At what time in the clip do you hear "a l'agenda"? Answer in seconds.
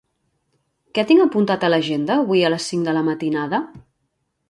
1.67-2.19